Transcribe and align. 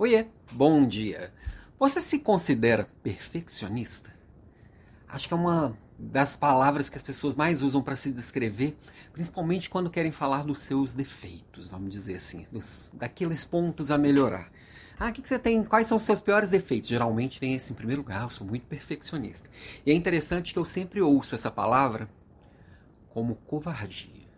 Oiê, 0.00 0.28
bom 0.52 0.88
dia. 0.88 1.30
Você 1.78 2.00
se 2.00 2.20
considera 2.20 2.88
perfeccionista? 3.02 4.10
Acho 5.06 5.28
que 5.28 5.34
é 5.34 5.36
uma 5.36 5.76
das 5.98 6.38
palavras 6.38 6.88
que 6.88 6.96
as 6.96 7.02
pessoas 7.02 7.34
mais 7.34 7.60
usam 7.60 7.82
para 7.82 7.96
se 7.96 8.10
descrever, 8.10 8.78
principalmente 9.12 9.68
quando 9.68 9.90
querem 9.90 10.10
falar 10.10 10.42
dos 10.42 10.60
seus 10.60 10.94
defeitos, 10.94 11.68
vamos 11.68 11.92
dizer 11.92 12.16
assim, 12.16 12.46
dos, 12.50 12.90
daqueles 12.94 13.44
pontos 13.44 13.90
a 13.90 13.98
melhorar. 13.98 14.50
Ah, 14.98 15.10
o 15.10 15.12
que, 15.12 15.20
que 15.20 15.28
você 15.28 15.38
tem? 15.38 15.62
Quais 15.62 15.86
são 15.86 15.98
os 15.98 16.02
seus 16.02 16.18
piores 16.18 16.48
defeitos? 16.48 16.88
Geralmente 16.88 17.38
vem 17.38 17.54
esse 17.54 17.74
em 17.74 17.76
primeiro 17.76 18.00
lugar, 18.00 18.22
eu 18.22 18.30
sou 18.30 18.46
muito 18.46 18.64
perfeccionista. 18.64 19.50
E 19.84 19.90
é 19.90 19.94
interessante 19.94 20.54
que 20.54 20.58
eu 20.58 20.64
sempre 20.64 21.02
ouço 21.02 21.34
essa 21.34 21.50
palavra 21.50 22.08
como 23.10 23.34
covardia. 23.34 24.30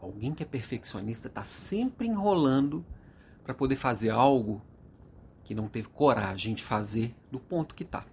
Alguém 0.00 0.32
que 0.32 0.42
é 0.42 0.46
perfeccionista 0.46 1.28
está 1.28 1.44
sempre 1.44 2.06
enrolando 2.06 2.82
para 3.44 3.54
poder 3.54 3.76
fazer 3.76 4.10
algo 4.10 4.62
que 5.44 5.54
não 5.54 5.68
teve 5.68 5.88
coragem 5.88 6.54
de 6.54 6.62
fazer 6.62 7.14
do 7.30 7.38
ponto 7.38 7.74
que 7.74 7.82
está. 7.82 8.04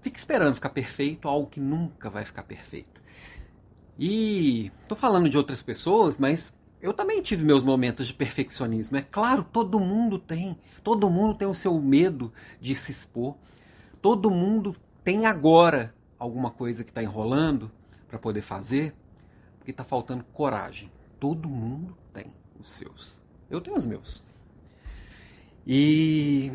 Fica 0.00 0.18
esperando 0.18 0.54
ficar 0.54 0.70
perfeito 0.70 1.28
algo 1.28 1.48
que 1.48 1.60
nunca 1.60 2.10
vai 2.10 2.24
ficar 2.24 2.42
perfeito. 2.42 3.00
E 3.98 4.72
estou 4.82 4.96
falando 4.96 5.28
de 5.28 5.38
outras 5.38 5.62
pessoas, 5.62 6.18
mas 6.18 6.52
eu 6.80 6.92
também 6.92 7.22
tive 7.22 7.44
meus 7.44 7.62
momentos 7.62 8.08
de 8.08 8.14
perfeccionismo. 8.14 8.96
É 8.96 9.02
claro, 9.02 9.44
todo 9.44 9.78
mundo 9.78 10.18
tem. 10.18 10.58
Todo 10.82 11.08
mundo 11.08 11.36
tem 11.38 11.46
o 11.46 11.54
seu 11.54 11.80
medo 11.80 12.32
de 12.60 12.74
se 12.74 12.90
expor. 12.90 13.36
Todo 14.00 14.30
mundo 14.30 14.74
tem 15.04 15.26
agora 15.26 15.94
alguma 16.18 16.50
coisa 16.50 16.82
que 16.82 16.90
está 16.90 17.02
enrolando 17.02 17.70
para 18.08 18.18
poder 18.18 18.42
fazer, 18.42 18.94
porque 19.58 19.70
está 19.70 19.84
faltando 19.84 20.24
coragem. 20.32 20.90
Todo 21.20 21.48
mundo 21.48 21.96
tem 22.12 22.34
os 22.58 22.70
seus. 22.70 23.22
Eu 23.48 23.60
tenho 23.60 23.76
os 23.76 23.86
meus. 23.86 24.24
E 25.66 26.52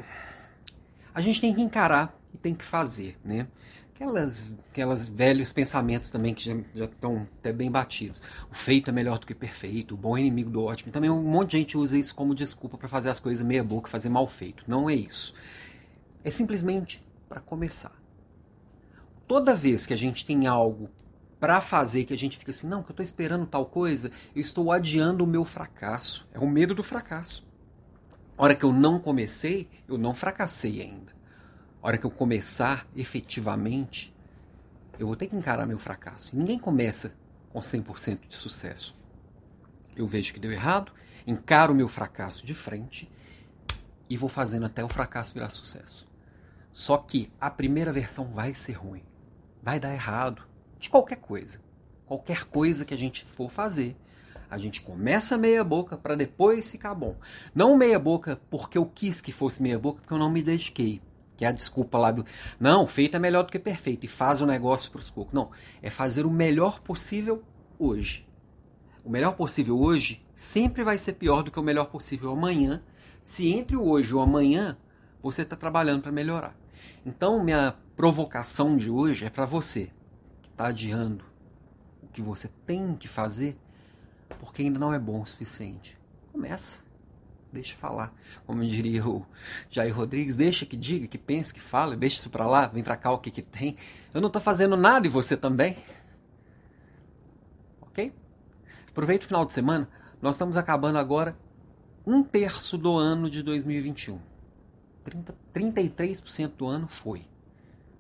a 1.14 1.22
gente 1.22 1.40
tem 1.40 1.54
que 1.54 1.62
encarar 1.62 2.16
e 2.34 2.38
tem 2.38 2.54
que 2.54 2.64
fazer, 2.64 3.18
né? 3.24 3.48
Aquelas, 3.96 4.52
aquelas 4.70 5.08
velhos 5.08 5.52
pensamentos 5.52 6.12
também 6.12 6.34
que 6.34 6.46
já, 6.46 6.56
já 6.76 6.86
estão 6.86 7.28
até 7.40 7.52
bem 7.52 7.72
batidos. 7.72 8.22
O 8.52 8.54
feito 8.54 8.90
é 8.90 8.94
melhor 8.94 9.18
do 9.18 9.26
que 9.26 9.34
perfeito, 9.34 9.96
o 9.96 9.98
bom 9.98 10.16
é 10.16 10.20
inimigo 10.20 10.52
do 10.52 10.64
ótimo. 10.64 10.92
Também 10.92 11.10
um 11.10 11.24
monte 11.24 11.52
de 11.52 11.58
gente 11.58 11.78
usa 11.78 11.98
isso 11.98 12.14
como 12.14 12.36
desculpa 12.36 12.78
para 12.78 12.88
fazer 12.88 13.10
as 13.10 13.20
coisas 13.20 13.46
meia 13.46 13.64
boca, 13.64 13.90
fazer 13.90 14.10
mal 14.10 14.28
feito. 14.28 14.64
Não 14.68 14.88
é 14.88 14.94
isso. 14.94 15.34
É 16.24 16.30
simplesmente 16.30 17.04
para 17.28 17.40
começar. 17.40 17.96
Toda 19.28 19.56
vez 19.56 19.88
que 19.88 19.94
a 19.94 19.98
gente 19.98 20.26
tem 20.26 20.46
algo 20.46 20.90
para 21.40 21.62
fazer 21.62 22.06
que 22.06 22.14
a 22.14 22.18
gente 22.18 22.38
fica 22.38 22.52
assim, 22.52 22.68
não, 22.68 22.84
que 22.84 22.90
eu 22.90 22.94
estou 22.94 23.04
esperando 23.04 23.46
tal 23.46 23.66
coisa, 23.66 24.12
eu 24.36 24.42
estou 24.42 24.72
adiando 24.72 25.24
o 25.24 25.28
meu 25.28 25.46
fracasso. 25.46 26.28
É 26.34 26.40
o 26.40 26.48
medo 26.48 26.76
do 26.76 26.84
fracasso. 26.84 27.47
Hora 28.38 28.54
que 28.54 28.64
eu 28.64 28.72
não 28.72 29.00
comecei, 29.00 29.68
eu 29.88 29.98
não 29.98 30.14
fracassei 30.14 30.80
ainda. 30.82 31.12
A 31.82 31.88
hora 31.88 31.98
que 31.98 32.06
eu 32.06 32.12
começar 32.12 32.88
efetivamente, 32.96 34.14
eu 35.00 35.08
vou 35.08 35.16
ter 35.16 35.26
que 35.26 35.36
encarar 35.36 35.66
meu 35.66 35.80
fracasso. 35.80 36.38
Ninguém 36.38 36.60
começa 36.60 37.16
com 37.50 37.60
100% 37.60 38.28
de 38.28 38.36
sucesso. 38.36 38.96
Eu 39.96 40.06
vejo 40.06 40.34
que 40.34 40.40
deu 40.40 40.52
errado, 40.52 40.92
encaro 41.26 41.74
meu 41.74 41.88
fracasso 41.88 42.46
de 42.46 42.54
frente 42.54 43.10
e 44.08 44.16
vou 44.16 44.30
fazendo 44.30 44.68
até 44.68 44.84
o 44.84 44.90
fracasso 44.90 45.34
virar 45.34 45.50
sucesso. 45.50 46.08
Só 46.72 46.98
que 46.98 47.32
a 47.42 47.50
primeira 47.50 47.92
versão 47.92 48.26
vai 48.26 48.54
ser 48.54 48.74
ruim. 48.74 49.04
Vai 49.64 49.80
dar 49.80 49.94
errado. 49.96 50.44
De 50.80 50.92
qualquer 50.92 51.18
coisa. 51.18 51.60
Qualquer 52.06 52.46
coisa 52.46 52.86
que 52.86 52.94
a 52.94 52.98
gente 52.98 53.26
for 53.26 53.50
fazer 53.50 53.98
a 54.50 54.58
gente 54.58 54.82
começa 54.82 55.38
meia 55.38 55.64
boca 55.64 55.98
para 55.98 56.16
depois 56.16 56.72
ficar 56.72 56.96
bom. 56.96 57.16
Não 57.54 57.78
meia 57.78 58.00
boca 58.00 58.40
porque 58.50 58.78
eu 58.78 58.86
quis 58.86 59.20
que 59.20 59.32
fosse 59.32 59.62
meia 59.62 59.78
boca, 59.78 60.00
porque 60.02 60.14
eu 60.14 60.18
não 60.18 60.32
me 60.32 60.42
dediquei. 60.42 61.02
Que 61.36 61.46
é 61.46 61.50
a 61.50 61.52
desculpa 61.52 61.98
lá 61.98 62.12
do. 62.12 62.26
Não, 62.60 62.88
feito 62.88 63.16
é 63.16 63.20
melhor 63.20 63.44
do 63.44 63.52
que 63.52 63.60
perfeito. 63.60 64.06
E 64.06 64.10
faz 64.10 64.42
o 64.42 64.46
negócio 64.46 64.90
para 64.90 65.00
os 65.00 65.12
cocos. 65.12 65.34
Não. 65.34 65.52
É 65.82 65.90
fazer 65.90 66.26
o 66.26 66.32
melhor 66.32 66.80
possível 66.80 67.44
hoje. 67.78 68.28
O 69.04 69.10
melhor 69.10 69.36
possível 69.36 69.78
hoje 69.78 70.26
sempre 70.34 70.84
vai 70.84 70.98
ser 70.98 71.14
pior 71.14 71.44
do 71.44 71.52
que 71.52 71.60
o 71.60 71.64
melhor 71.64 71.86
possível 71.86 72.32
amanhã. 72.32 72.82
Se 73.22 73.54
entre 73.54 73.76
o 73.76 73.88
hoje 73.88 74.12
e 74.12 74.14
o 74.16 74.20
amanhã 74.20 74.78
você 75.22 75.42
está 75.42 75.56
trabalhando 75.56 76.02
para 76.02 76.12
melhorar. 76.12 76.56
Então, 77.06 77.44
minha 77.44 77.76
provocação 77.96 78.78
de 78.78 78.90
hoje 78.90 79.26
é 79.26 79.30
para 79.30 79.46
você 79.46 79.92
que 80.42 80.50
está 80.50 80.68
adiando 80.68 81.26
o 82.02 82.08
que 82.08 82.22
você 82.22 82.50
tem 82.66 82.96
que 82.96 83.08
fazer 83.08 83.58
porque 84.40 84.62
ainda 84.62 84.80
não 84.80 84.94
é 84.94 85.00
bom 85.00 85.22
o 85.22 85.26
suficiente. 85.26 85.98
Começa. 86.32 86.80
Deixa 87.52 87.76
falar. 87.78 88.14
Como 88.46 88.66
diria 88.66 89.08
o 89.08 89.26
Jair 89.70 89.96
Rodrigues, 89.96 90.38
deixa 90.38 90.66
que 90.66 90.76
diga, 90.76 91.08
que 91.08 91.18
pense, 91.18 91.54
que 91.54 91.60
fale, 91.60 91.96
deixa 91.96 92.20
isso 92.20 92.30
para 92.30 92.46
lá, 92.46 92.68
vem 92.68 92.84
para 92.84 92.98
cá 92.98 93.12
o 93.12 93.20
que 93.20 93.32
que 93.32 93.42
tem. 93.42 93.78
Eu 94.14 94.22
não 94.22 94.28
estou 94.28 94.42
fazendo 94.42 94.76
nada 94.76 95.08
e 95.08 95.10
você 95.10 95.38
também. 95.38 95.78
Ok? 97.82 98.14
Aproveita 98.90 99.26
o 99.26 99.28
final 99.28 99.46
de 99.46 99.54
semana. 99.54 99.90
Nós 100.22 100.36
estamos 100.36 100.58
acabando 100.58 100.98
agora 100.98 101.38
um 102.06 102.24
terço 102.24 102.78
do 102.78 102.96
ano 102.96 103.30
de 103.30 103.42
2021. 103.42 104.20
30, 105.04 105.36
33% 105.54 106.52
do 106.58 106.68
ano 106.68 106.88
foi. 106.88 107.26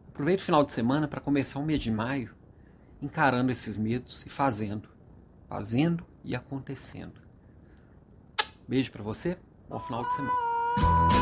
Aproveita 0.09 0.41
o 0.41 0.45
final 0.45 0.63
de 0.63 0.71
semana 0.71 1.07
para 1.07 1.21
começar 1.21 1.59
o 1.59 1.65
mês 1.65 1.79
de 1.79 1.91
maio 1.91 2.35
encarando 3.01 3.51
esses 3.51 3.77
medos 3.77 4.25
e 4.25 4.29
fazendo. 4.29 4.89
Fazendo 5.47 6.05
e 6.27 6.35
acontecendo. 6.35 7.21
Beijo 8.67 8.91
para 8.91 9.01
você, 9.01 9.38
bom 9.69 9.79
final 9.79 10.03
de 10.03 10.11
semana. 10.11 11.16